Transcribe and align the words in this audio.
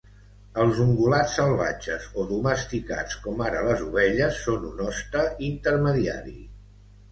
Els 0.61 0.77
ungulats 0.85 1.35
salvatges 1.39 2.07
o 2.21 2.25
domesticats, 2.31 3.19
com 3.27 3.45
ara 3.49 3.63
les 3.69 3.85
ovelles, 3.91 4.41
són 4.49 4.67
un 4.73 4.83
hoste 4.89 5.29
intermediari. 5.53 6.37